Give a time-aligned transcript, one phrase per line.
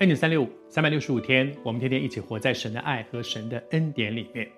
[0.00, 4.48] 恩典三六五，三百六十五天，我们天天一起活在神的爱和神的恩典里面。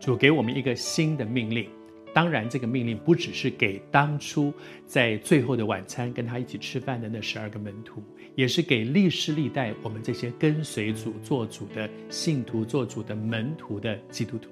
[0.00, 1.68] 主给我们一个新的命令，
[2.14, 4.50] 当然，这个命令不只是给当初
[4.86, 8.02] 在最后的晚餐跟他一起吃饭的那十二个门徒，
[8.34, 14.48] 也是给历世历代我们这些跟随主、做主的信徒、做主的门徒的基督徒。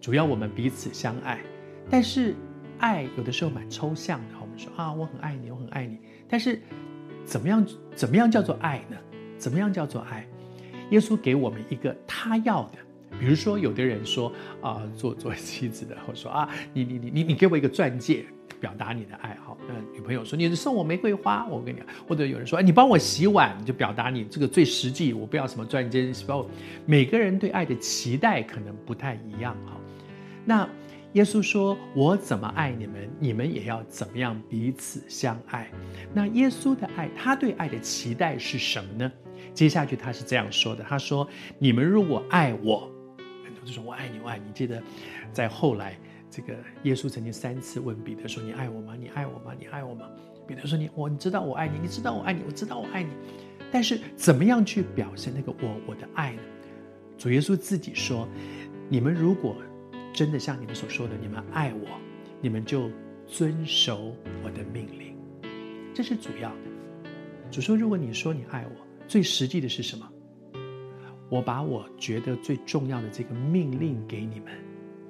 [0.00, 1.38] 主要我们彼此相爱，
[1.90, 2.34] 但是
[2.78, 4.36] 爱有的时候蛮抽象的。
[4.40, 6.58] 我们说啊，我很爱你，我很爱你，但是
[7.26, 7.66] 怎么样？
[7.94, 8.96] 怎么样叫做爱呢？
[9.38, 10.26] 怎么样叫做爱？
[10.90, 12.78] 耶稣给我们一个他要的，
[13.20, 18.24] 比如说，有的人说啊，做做妻子的，或说啊，你你你你你给我一个钻戒，
[18.58, 19.56] 表达你的爱好。
[19.68, 21.86] 那女朋友说，你送我玫瑰花，我跟你讲。
[22.08, 25.12] 或者有人说，哎，你帮我洗碗，就表达你这个最实际。
[25.12, 26.46] 我不要什么钻戒，不要。
[26.86, 29.76] 每个人对爱的期待可能不太一样哈。
[30.44, 30.66] 那
[31.12, 35.68] 耶稣说，我怎么爱你们，你们也要怎么样彼此相爱。
[36.14, 39.12] 那耶稣的爱，他对爱的期待是什么呢？
[39.54, 42.90] 接下去他是这样说的：“他说，你们如果爱我，
[43.44, 44.52] 很多就说我爱你，我爱你。
[44.52, 44.82] 记得
[45.32, 45.98] 在后来，
[46.30, 48.94] 这个耶稣曾经三次问彼得说：‘你爱我吗？
[48.98, 49.52] 你爱我吗？
[49.58, 50.06] 你爱我吗？’
[50.46, 53.10] 彼得说：‘你我你知道我爱你，你知道我爱你，我知道我爱你。’
[53.70, 56.42] 但是怎么样去表现那个我我的爱呢？
[57.18, 58.28] 主耶稣自己说
[58.88, 59.56] ：‘你们如果
[60.14, 61.88] 真的像你们所说的，你们爱我，
[62.40, 62.90] 你们就
[63.26, 65.14] 遵守我的命令。’
[65.92, 66.56] 这是主要的。
[67.50, 70.06] 主说：‘如果你说你爱我。’最实际的是什么？
[71.30, 74.52] 我把我觉得最重要的这个命令给你们，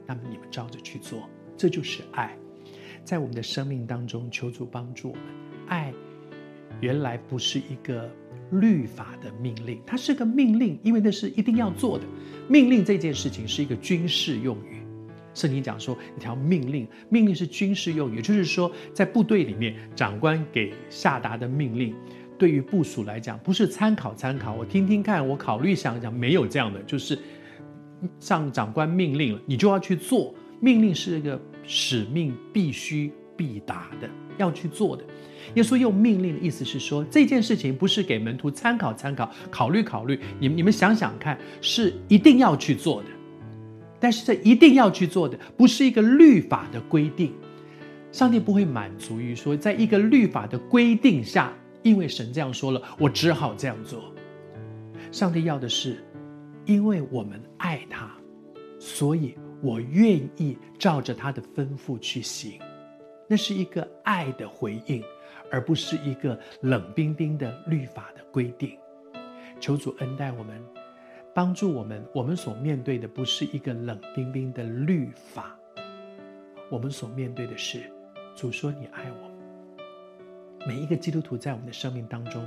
[0.06, 2.36] 那么你们照着去做，这就是爱。
[3.04, 5.24] 在我们的生命当中，求主帮助我们。
[5.66, 5.92] 爱
[6.80, 8.08] 原来不是一个
[8.52, 12.04] 律法的命令，它是个命令，因为那是一定要做的。
[12.48, 14.80] 命令这件事情是一个军事用语。
[15.34, 21.94] 圣经讲说一条命令，命令是军事用语，就是说，在部队里面，长官给下达的命令。
[22.38, 27.18] 对于部署来讲，不是参考参考，我听听看，我考虑想想，没有这样的，就是
[28.20, 30.32] 上长官命令了，你就要去做。
[30.60, 35.04] 命令是一个使命，必须必达的，要去做的。
[35.54, 43.08] 耶稣用命令的意思是说，这件事情不是给门徒参考参考，考虑考虑，你们你们想想看，是一定要去做的。
[44.00, 47.32] 但是这一定要去做的，不是一个律法的规定。
[48.10, 51.52] 上帝不会满足于说，在一个律法的规定下。
[51.88, 54.12] 因为神这样说了，我只好这样做。
[55.10, 56.04] 上帝要的是，
[56.66, 58.10] 因为我们爱他，
[58.78, 62.60] 所以我愿意照着他的吩咐去行。
[63.26, 65.02] 那是一个爱的回应，
[65.50, 68.76] 而不是一个冷冰冰的律法的规定。
[69.58, 70.62] 求主恩待我们，
[71.34, 72.06] 帮助我们。
[72.14, 75.58] 我们所面对的不是一个冷冰冰的律法，
[76.70, 77.90] 我们所面对的是，
[78.36, 79.27] 主说你爱我。
[80.68, 82.46] 每一个基督徒在我们的生命当中，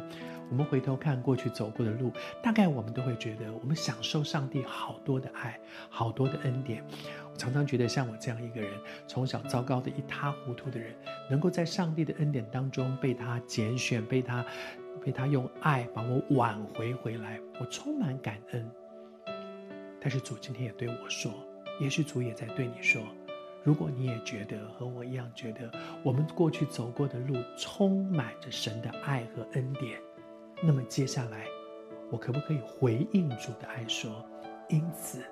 [0.52, 5.60] 我们回头看过去走过的路，大概我们都会觉得，我们享受上帝好多的爱，
[5.90, 6.86] 好多的恩典。
[7.34, 8.72] 我常常觉得，像我这样一个人，
[9.08, 10.94] 从小糟糕的一塌糊涂的人，
[11.32, 14.46] 能够在上帝的恩典当中被他拣选，被他
[15.04, 18.70] 被他用爱把我挽回回来，我充满感恩。
[20.00, 21.34] 但是主今天也对我说，
[21.80, 23.02] 也许主也在对你说。
[23.64, 25.72] 如果你也觉得和我一样觉得
[26.04, 30.02] 我们过去走过的路充满着神的爱和恩典，
[30.64, 31.46] 那么接下来
[32.10, 34.26] 我可不可以回应主的爱说：
[34.68, 35.24] 因此，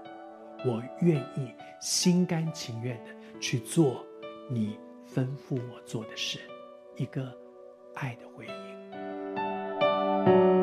[0.63, 1.51] 我愿意
[1.81, 4.05] 心甘情愿的去做
[4.47, 4.77] 你
[5.11, 6.39] 吩咐我做的事，
[6.97, 7.35] 一个
[7.95, 10.58] 爱的回应。